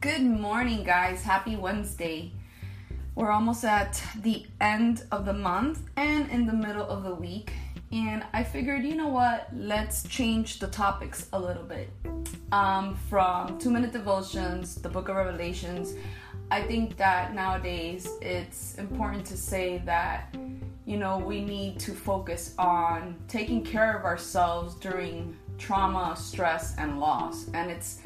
Good 0.00 0.22
morning, 0.22 0.82
guys. 0.82 1.22
Happy 1.22 1.56
Wednesday. 1.56 2.32
We're 3.14 3.30
almost 3.30 3.66
at 3.66 4.02
the 4.22 4.46
end 4.58 5.04
of 5.12 5.26
the 5.26 5.34
month 5.34 5.82
and 5.98 6.30
in 6.30 6.46
the 6.46 6.54
middle 6.54 6.88
of 6.88 7.02
the 7.02 7.14
week. 7.14 7.52
And 7.92 8.24
I 8.32 8.42
figured, 8.42 8.82
you 8.84 8.94
know 8.94 9.08
what? 9.08 9.48
Let's 9.54 10.04
change 10.04 10.58
the 10.58 10.68
topics 10.68 11.28
a 11.34 11.38
little 11.38 11.64
bit. 11.64 11.90
Um, 12.50 12.96
from 13.10 13.58
two 13.58 13.70
minute 13.70 13.92
devotions, 13.92 14.76
the 14.76 14.88
book 14.88 15.10
of 15.10 15.16
Revelations. 15.16 15.92
I 16.50 16.62
think 16.62 16.96
that 16.96 17.34
nowadays 17.34 18.08
it's 18.22 18.76
important 18.76 19.26
to 19.26 19.36
say 19.36 19.82
that, 19.84 20.34
you 20.86 20.96
know, 20.96 21.18
we 21.18 21.44
need 21.44 21.78
to 21.80 21.92
focus 21.92 22.54
on 22.58 23.16
taking 23.28 23.62
care 23.62 23.98
of 23.98 24.06
ourselves 24.06 24.76
during 24.76 25.36
trauma, 25.58 26.16
stress, 26.16 26.74
and 26.78 26.98
loss. 27.00 27.50
And 27.52 27.70
it's 27.70 27.98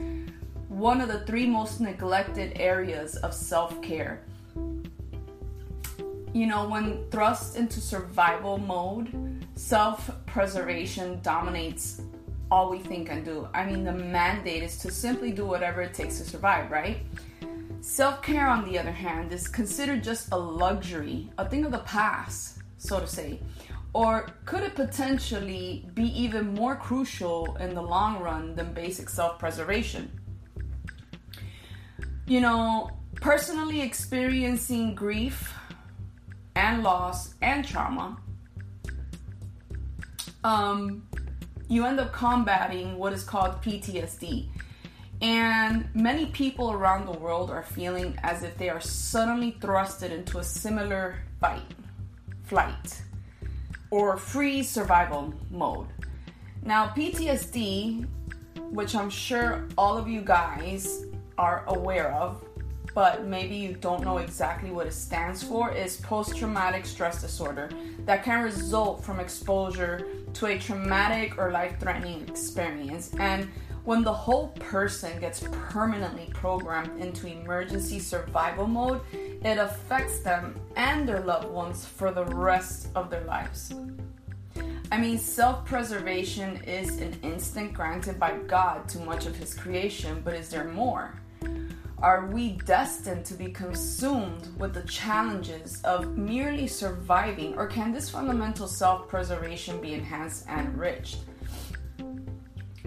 one 0.74 1.00
of 1.00 1.06
the 1.06 1.20
three 1.20 1.46
most 1.46 1.80
neglected 1.80 2.52
areas 2.56 3.14
of 3.16 3.32
self 3.32 3.80
care. 3.80 4.24
You 6.32 6.48
know, 6.48 6.68
when 6.68 7.08
thrust 7.12 7.56
into 7.56 7.80
survival 7.80 8.58
mode, 8.58 9.46
self 9.54 10.10
preservation 10.26 11.20
dominates 11.22 12.02
all 12.50 12.68
we 12.70 12.80
think 12.80 13.08
and 13.08 13.24
do. 13.24 13.48
I 13.54 13.64
mean, 13.64 13.84
the 13.84 13.92
mandate 13.92 14.64
is 14.64 14.76
to 14.78 14.90
simply 14.90 15.30
do 15.30 15.46
whatever 15.46 15.80
it 15.80 15.94
takes 15.94 16.18
to 16.18 16.24
survive, 16.24 16.72
right? 16.72 16.98
Self 17.80 18.20
care, 18.20 18.48
on 18.48 18.64
the 18.64 18.76
other 18.76 18.90
hand, 18.90 19.32
is 19.32 19.46
considered 19.46 20.02
just 20.02 20.32
a 20.32 20.36
luxury, 20.36 21.30
a 21.38 21.48
thing 21.48 21.64
of 21.64 21.70
the 21.70 21.78
past, 21.78 22.58
so 22.78 22.98
to 22.98 23.06
say. 23.06 23.38
Or 23.92 24.26
could 24.44 24.64
it 24.64 24.74
potentially 24.74 25.88
be 25.94 26.06
even 26.20 26.52
more 26.52 26.74
crucial 26.74 27.54
in 27.60 27.76
the 27.76 27.82
long 27.82 28.18
run 28.18 28.56
than 28.56 28.74
basic 28.74 29.08
self 29.08 29.38
preservation? 29.38 30.10
You 32.26 32.40
know, 32.40 32.90
personally 33.16 33.82
experiencing 33.82 34.94
grief 34.94 35.54
and 36.56 36.82
loss 36.82 37.34
and 37.42 37.66
trauma, 37.66 38.16
um, 40.42 41.06
you 41.68 41.84
end 41.84 42.00
up 42.00 42.12
combating 42.12 42.96
what 42.96 43.12
is 43.12 43.24
called 43.24 43.60
PTSD. 43.62 44.48
And 45.20 45.88
many 45.94 46.26
people 46.26 46.72
around 46.72 47.06
the 47.06 47.18
world 47.18 47.50
are 47.50 47.62
feeling 47.62 48.18
as 48.22 48.42
if 48.42 48.56
they 48.58 48.68
are 48.68 48.80
suddenly 48.80 49.56
thrusted 49.60 50.10
into 50.10 50.38
a 50.38 50.44
similar 50.44 51.16
fight, 51.40 51.62
flight, 52.44 53.02
or 53.90 54.16
free 54.16 54.62
survival 54.62 55.32
mode. 55.50 55.88
Now, 56.62 56.88
PTSD, 56.88 58.06
which 58.70 58.94
I'm 58.94 59.10
sure 59.10 59.68
all 59.78 59.96
of 59.96 60.08
you 60.08 60.20
guys 60.20 61.06
are 61.38 61.64
aware 61.68 62.12
of, 62.12 62.44
but 62.94 63.24
maybe 63.24 63.56
you 63.56 63.74
don't 63.74 64.02
know 64.02 64.18
exactly 64.18 64.70
what 64.70 64.86
it 64.86 64.92
stands 64.92 65.42
for, 65.42 65.72
is 65.72 65.96
post 65.96 66.36
traumatic 66.36 66.86
stress 66.86 67.20
disorder 67.20 67.68
that 68.00 68.22
can 68.22 68.44
result 68.44 69.04
from 69.04 69.18
exposure 69.18 70.06
to 70.34 70.46
a 70.46 70.58
traumatic 70.58 71.38
or 71.38 71.50
life 71.50 71.78
threatening 71.80 72.22
experience. 72.28 73.12
And 73.18 73.48
when 73.84 74.02
the 74.02 74.12
whole 74.12 74.48
person 74.60 75.20
gets 75.20 75.44
permanently 75.50 76.30
programmed 76.32 76.98
into 77.00 77.26
emergency 77.26 77.98
survival 77.98 78.66
mode, 78.66 79.00
it 79.12 79.58
affects 79.58 80.20
them 80.20 80.58
and 80.76 81.06
their 81.06 81.20
loved 81.20 81.50
ones 81.50 81.84
for 81.84 82.10
the 82.10 82.24
rest 82.24 82.88
of 82.94 83.10
their 83.10 83.24
lives. 83.24 83.74
I 84.90 84.98
mean, 84.98 85.18
self 85.18 85.64
preservation 85.64 86.62
is 86.64 86.98
an 87.00 87.16
instinct 87.22 87.74
granted 87.74 88.18
by 88.18 88.38
God 88.46 88.88
to 88.90 89.00
much 89.00 89.26
of 89.26 89.34
His 89.34 89.52
creation, 89.52 90.22
but 90.24 90.34
is 90.34 90.48
there 90.48 90.64
more? 90.64 91.14
Are 92.04 92.26
we 92.26 92.58
destined 92.66 93.24
to 93.24 93.34
be 93.34 93.50
consumed 93.50 94.50
with 94.58 94.74
the 94.74 94.82
challenges 94.82 95.80
of 95.84 96.18
merely 96.18 96.66
surviving, 96.66 97.54
or 97.56 97.66
can 97.66 97.92
this 97.92 98.10
fundamental 98.10 98.68
self 98.68 99.08
preservation 99.08 99.80
be 99.80 99.94
enhanced 99.94 100.44
and 100.46 100.68
enriched? 100.68 101.20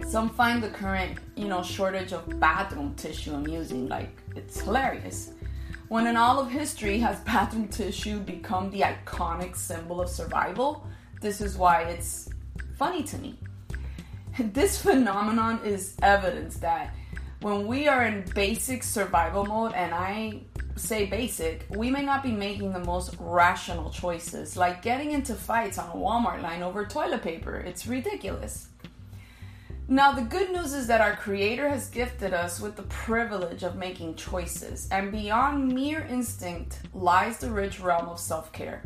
Some 0.06 0.30
find 0.30 0.62
the 0.62 0.68
current, 0.68 1.18
you 1.34 1.48
know, 1.48 1.64
shortage 1.64 2.12
of 2.12 2.38
bathroom 2.38 2.94
tissue 2.94 3.34
amusing, 3.34 3.88
like 3.88 4.22
it's 4.36 4.60
hilarious. 4.60 5.32
When 5.88 6.06
in 6.06 6.16
all 6.16 6.38
of 6.38 6.48
history 6.48 7.00
has 7.00 7.18
bathroom 7.32 7.66
tissue 7.66 8.20
become 8.20 8.70
the 8.70 8.82
iconic 8.82 9.56
symbol 9.56 10.00
of 10.00 10.08
survival, 10.08 10.86
this 11.20 11.40
is 11.40 11.56
why 11.56 11.82
it's 11.82 12.28
funny 12.76 13.02
to 13.02 13.18
me. 13.18 13.36
This 14.52 14.80
phenomenon 14.80 15.58
is 15.64 15.96
evidence 16.02 16.58
that 16.58 16.94
when 17.40 17.66
we 17.66 17.86
are 17.86 18.04
in 18.04 18.24
basic 18.34 18.82
survival 18.82 19.44
mode, 19.44 19.72
and 19.74 19.94
I 19.94 20.40
say 20.76 21.06
basic, 21.06 21.66
we 21.70 21.90
may 21.90 22.02
not 22.02 22.22
be 22.22 22.32
making 22.32 22.72
the 22.72 22.80
most 22.80 23.16
rational 23.18 23.90
choices, 23.90 24.56
like 24.56 24.82
getting 24.82 25.12
into 25.12 25.34
fights 25.34 25.78
on 25.78 25.88
a 25.90 26.00
Walmart 26.00 26.42
line 26.42 26.62
over 26.62 26.84
toilet 26.84 27.22
paper. 27.22 27.56
It's 27.56 27.86
ridiculous. 27.86 28.68
Now, 29.90 30.12
the 30.12 30.22
good 30.22 30.50
news 30.50 30.74
is 30.74 30.86
that 30.88 31.00
our 31.00 31.16
Creator 31.16 31.68
has 31.68 31.88
gifted 31.88 32.34
us 32.34 32.60
with 32.60 32.76
the 32.76 32.82
privilege 32.82 33.62
of 33.62 33.76
making 33.76 34.16
choices, 34.16 34.88
and 34.90 35.10
beyond 35.10 35.72
mere 35.72 36.06
instinct 36.10 36.80
lies 36.92 37.38
the 37.38 37.50
rich 37.50 37.80
realm 37.80 38.08
of 38.08 38.20
self 38.20 38.52
care. 38.52 38.82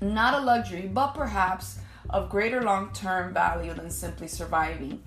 Not 0.00 0.34
a 0.34 0.44
luxury, 0.44 0.90
but 0.92 1.14
perhaps 1.14 1.78
of 2.10 2.28
greater 2.28 2.62
long 2.62 2.90
term 2.92 3.32
value 3.32 3.72
than 3.72 3.90
simply 3.90 4.28
surviving 4.28 5.02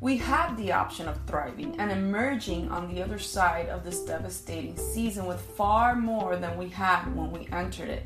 we 0.00 0.16
have 0.16 0.56
the 0.56 0.70
option 0.72 1.08
of 1.08 1.18
thriving 1.26 1.74
and 1.80 1.90
emerging 1.90 2.70
on 2.70 2.92
the 2.92 3.02
other 3.02 3.18
side 3.18 3.68
of 3.68 3.82
this 3.82 4.04
devastating 4.04 4.76
season 4.76 5.26
with 5.26 5.40
far 5.40 5.96
more 5.96 6.36
than 6.36 6.56
we 6.56 6.68
had 6.68 7.04
when 7.16 7.32
we 7.32 7.48
entered 7.52 7.88
it. 7.88 8.04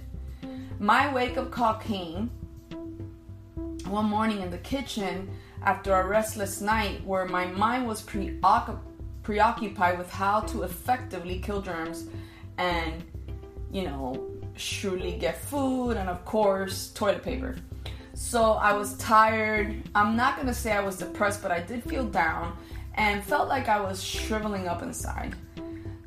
My 0.78 1.12
wake 1.12 1.36
up 1.36 1.50
call 1.50 1.74
came 1.74 2.30
one 3.86 4.06
morning 4.06 4.40
in 4.40 4.50
the 4.50 4.58
kitchen 4.58 5.30
after 5.62 5.92
a 5.94 6.06
restless 6.06 6.60
night 6.62 7.04
where 7.04 7.26
my 7.26 7.46
mind 7.46 7.86
was 7.86 8.02
preoccupied 9.22 9.98
with 9.98 10.10
how 10.10 10.40
to 10.40 10.62
effectively 10.62 11.38
kill 11.40 11.60
germs 11.60 12.08
and, 12.56 13.04
you 13.70 13.82
know, 13.82 14.28
surely 14.56 15.12
get 15.12 15.38
food 15.38 15.98
and, 15.98 16.08
of 16.08 16.24
course, 16.24 16.90
toilet 16.94 17.22
paper. 17.22 17.56
So 18.22 18.52
I 18.52 18.72
was 18.72 18.96
tired. 18.98 19.82
I'm 19.96 20.16
not 20.16 20.36
gonna 20.36 20.54
say 20.54 20.72
I 20.72 20.80
was 20.80 20.96
depressed, 20.96 21.42
but 21.42 21.50
I 21.50 21.60
did 21.60 21.82
feel 21.82 22.04
down 22.04 22.56
and 22.94 23.22
felt 23.22 23.48
like 23.48 23.68
I 23.68 23.80
was 23.80 24.02
shriveling 24.02 24.68
up 24.68 24.80
inside. 24.80 25.34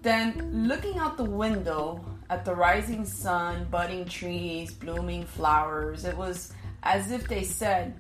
Then, 0.02 0.66
looking 0.68 0.98
out 0.98 1.18
the 1.18 1.26
window 1.26 2.04
at 2.30 2.46
the 2.46 2.56
rising 2.56 3.06
sun, 3.06 3.68
budding 3.70 4.06
trees, 4.06 4.74
blooming 4.74 5.26
flowers, 5.26 6.06
it 6.06 6.18
was 6.18 6.54
as 6.84 7.12
if 7.12 7.28
they 7.28 7.44
said, 7.44 8.00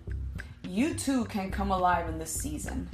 You 0.64 0.96
too 0.96 1.26
can 1.26 1.52
come 1.52 1.70
alive 1.72 2.08
in 2.08 2.18
this 2.18 2.34
season. 2.34 2.90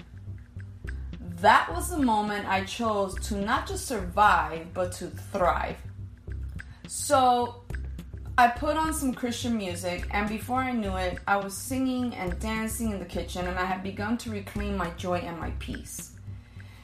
That 1.37 1.71
was 1.71 1.91
the 1.91 1.99
moment 1.99 2.49
I 2.49 2.65
chose 2.65 3.15
to 3.27 3.35
not 3.35 3.67
just 3.67 3.85
survive, 3.87 4.73
but 4.73 4.91
to 4.93 5.07
thrive. 5.07 5.77
So, 6.87 7.60
I 8.41 8.47
put 8.47 8.75
on 8.75 8.91
some 8.91 9.13
Christian 9.13 9.55
music, 9.55 10.07
and 10.09 10.27
before 10.27 10.61
I 10.61 10.71
knew 10.71 10.95
it, 10.95 11.19
I 11.27 11.37
was 11.37 11.55
singing 11.55 12.15
and 12.15 12.39
dancing 12.39 12.91
in 12.91 12.97
the 12.97 13.05
kitchen, 13.05 13.45
and 13.45 13.59
I 13.59 13.65
had 13.65 13.83
begun 13.83 14.17
to 14.17 14.31
reclaim 14.31 14.75
my 14.75 14.89
joy 14.97 15.19
and 15.19 15.39
my 15.39 15.51
peace. 15.59 16.13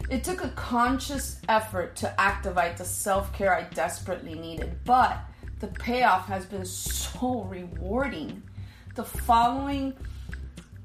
It 0.08 0.24
took 0.24 0.44
a 0.44 0.50
conscious 0.50 1.42
effort 1.50 1.96
to 1.96 2.22
activate 2.22 2.78
the 2.78 2.86
self 2.86 3.34
care 3.34 3.56
I 3.56 3.64
desperately 3.74 4.36
needed, 4.36 4.78
but 4.86 5.18
the 5.60 5.66
payoff 5.66 6.28
has 6.28 6.46
been 6.46 6.64
so 6.64 7.48
rewarding. 7.50 8.44
The 8.94 9.04
following 9.04 9.94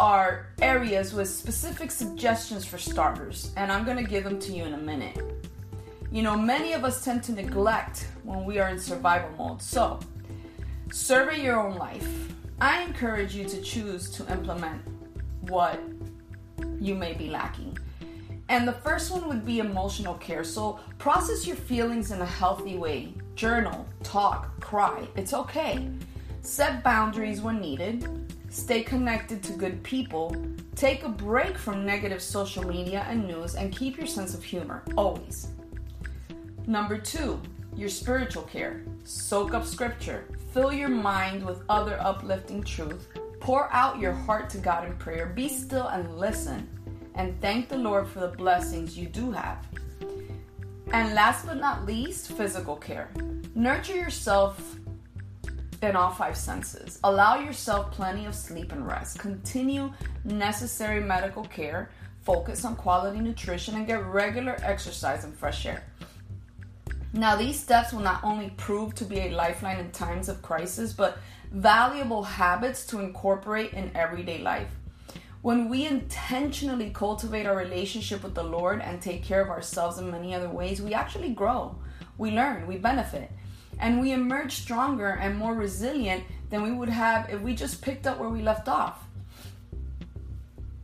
are 0.01 0.47
areas 0.63 1.13
with 1.13 1.29
specific 1.29 1.91
suggestions 1.91 2.65
for 2.65 2.79
starters, 2.79 3.53
and 3.59 3.71
I'm 3.71 3.85
gonna 3.85 4.05
give 4.05 4.25
them 4.25 4.39
to 4.39 4.53
you 4.55 4.65
in 4.65 4.73
a 4.73 4.79
minute. 4.79 5.21
You 6.11 6.23
know, 6.23 6.35
many 6.35 6.73
of 6.73 6.83
us 6.83 7.05
tend 7.05 7.25
to 7.25 7.33
neglect 7.33 8.09
when 8.23 8.47
we 8.47 8.59
are 8.59 8.71
in 8.71 8.79
survival 8.79 9.29
mode, 9.37 9.61
so 9.61 10.01
Survey 10.93 11.43
your 11.43 11.59
own 11.59 11.79
life. 11.79 12.07
I 12.61 12.83
encourage 12.83 13.35
you 13.35 13.47
to 13.47 13.63
choose 13.63 14.11
to 14.11 14.31
implement 14.31 14.83
what 15.49 15.81
you 16.79 16.95
may 16.95 17.15
be 17.15 17.31
lacking. 17.31 17.79
And 18.51 18.69
the 18.69 18.75
first 18.75 19.11
one 19.11 19.27
would 19.27 19.47
be 19.47 19.61
emotional 19.61 20.13
care. 20.17 20.45
So 20.45 20.81
process 20.99 21.47
your 21.47 21.57
feelings 21.57 22.11
in 22.11 22.21
a 22.21 22.27
healthy 22.27 22.77
way. 22.77 23.15
Journal, 23.37 23.87
talk, 24.03 24.61
cry. 24.61 25.09
It's 25.17 25.33
okay. 25.33 25.89
Set 26.43 26.85
boundaries 26.85 27.41
when 27.41 27.59
needed. 27.59 28.07
Stay 28.51 28.83
connected 28.83 29.43
to 29.45 29.55
good 29.55 29.83
people. 29.83 30.37
Take 30.77 31.05
a 31.05 31.09
break 31.09 31.57
from 31.57 31.87
negative 31.87 32.21
social 32.21 32.65
media 32.67 33.07
and 33.09 33.27
news 33.27 33.55
and 33.55 33.75
keep 33.75 33.97
your 33.97 34.07
sense 34.07 34.35
of 34.35 34.45
humor 34.45 34.83
always. 34.99 35.49
Number 36.67 36.99
two, 36.99 37.41
your 37.75 37.89
spiritual 37.89 38.43
care. 38.43 38.85
Soak 39.05 39.55
up 39.55 39.65
scripture. 39.65 40.27
Fill 40.53 40.73
your 40.73 40.91
mind 40.91 41.43
with 41.45 41.63
other 41.71 41.99
uplifting 42.01 42.63
truth. 42.63 43.09
Pour 43.41 43.73
out 43.73 43.99
your 43.99 44.13
heart 44.13 44.51
to 44.51 44.59
God 44.59 44.87
in 44.87 44.95
prayer. 44.99 45.33
Be 45.35 45.49
still 45.49 45.89
and 45.89 46.19
listen. 46.19 46.69
And 47.15 47.41
thank 47.41 47.71
the 47.71 47.79
Lord 47.79 48.07
for 48.07 48.21
the 48.21 48.29
blessings 48.29 48.97
you 48.97 49.07
do 49.07 49.33
have. 49.33 49.67
And 50.93 51.15
last 51.15 51.47
but 51.47 51.57
not 51.57 51.87
least, 51.87 52.33
physical 52.33 52.77
care. 52.77 53.11
Nurture 53.55 53.97
yourself 53.97 54.77
in 55.81 55.97
all 55.97 56.11
five 56.11 56.37
senses. 56.37 56.99
Allow 57.03 57.41
yourself 57.41 57.91
plenty 57.91 58.27
of 58.27 58.35
sleep 58.35 58.73
and 58.73 58.87
rest. 58.87 59.19
Continue 59.19 59.91
necessary 60.25 61.01
medical 61.01 61.45
care. 61.45 61.91
Focus 62.21 62.67
on 62.67 62.77
quality 62.77 63.21
nutrition 63.21 63.75
and 63.75 63.87
get 63.87 64.05
regular 64.05 64.57
exercise 64.63 65.25
and 65.25 65.35
fresh 65.35 65.65
air. 65.65 65.83
Now, 67.15 67.37
these 67.37 67.61
steps 67.61 67.93
will 67.93 68.01
not 68.01 68.25
only 68.25 68.51
prove 68.57 68.95
to 68.95 69.05
be 69.05 69.21
a 69.21 69.31
lifeline 69.31 69.79
in 69.79 69.91
times 69.91 70.31
of 70.31 70.41
crisis, 70.41 70.95
but 70.95 71.19
valuable 71.51 72.23
habits 72.23 72.87
to 72.87 73.01
incorporate 73.01 73.75
in 73.75 73.91
everyday 73.95 74.39
life. 74.39 74.71
When 75.43 75.69
we 75.69 75.87
intentionally 75.87 76.91
cultivate 76.91 77.47
our 77.47 77.57
relationship 77.57 78.23
with 78.23 78.35
the 78.35 78.43
Lord 78.43 78.81
and 78.81 79.03
take 79.03 79.23
care 79.25 79.43
of 79.43 79.51
ourselves 79.51 79.99
in 79.99 80.11
many 80.11 80.35
other 80.35 80.49
ways, 80.49 80.81
we 80.81 80.95
actually 80.95 81.31
grow, 81.31 81.77
we 82.17 82.31
learn, 82.31 82.67
we 82.67 82.79
benefit, 82.79 83.31
and 83.79 84.01
we 84.01 84.13
emerge 84.13 84.55
stronger 84.55 85.09
and 85.09 85.37
more 85.37 85.55
resilient 85.55 86.25
than 86.49 86.63
we 86.63 86.71
would 86.71 86.89
have 86.89 87.29
if 87.29 87.43
we 87.43 87.55
just 87.55 87.83
picked 87.83 88.07
up 88.07 88.19
where 88.19 88.29
we 88.29 88.41
left 88.41 88.69
off. 88.69 89.05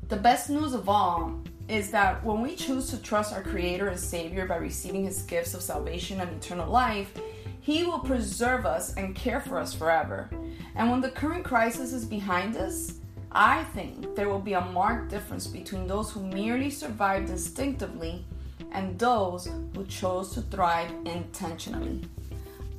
The 0.08 0.16
best 0.16 0.50
news 0.50 0.74
of 0.74 0.88
all 0.88 1.40
is 1.68 1.90
that 1.90 2.24
when 2.24 2.40
we 2.40 2.56
choose 2.56 2.88
to 2.90 3.02
trust 3.02 3.32
our 3.32 3.42
Creator 3.42 3.88
and 3.88 4.00
Savior 4.00 4.46
by 4.46 4.56
receiving 4.56 5.04
His 5.04 5.22
gifts 5.22 5.54
of 5.54 5.62
salvation 5.62 6.20
and 6.20 6.30
eternal 6.32 6.70
life, 6.70 7.12
He 7.60 7.84
will 7.84 7.98
preserve 7.98 8.64
us 8.64 8.94
and 8.96 9.14
care 9.14 9.40
for 9.40 9.58
us 9.58 9.74
forever. 9.74 10.30
And 10.74 10.90
when 10.90 11.00
the 11.00 11.10
current 11.10 11.44
crisis 11.44 11.92
is 11.92 12.04
behind 12.04 12.56
us, 12.56 12.94
I 13.30 13.64
think 13.74 14.14
there 14.16 14.28
will 14.28 14.38
be 14.38 14.54
a 14.54 14.60
marked 14.60 15.10
difference 15.10 15.46
between 15.46 15.86
those 15.86 16.10
who 16.10 16.20
merely 16.20 16.70
survived 16.70 17.28
instinctively 17.28 18.24
and 18.72 18.98
those 18.98 19.50
who 19.74 19.84
chose 19.84 20.32
to 20.34 20.42
thrive 20.42 20.90
intentionally. 21.04 22.08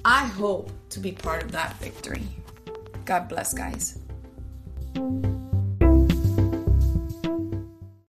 I 0.04 0.26
hope 0.26 0.72
to 0.90 1.00
be 1.00 1.12
part 1.12 1.44
of 1.44 1.52
that 1.52 1.78
victory. 1.78 2.24
God 3.06 3.28
bless, 3.28 3.54
guys. 3.54 4.00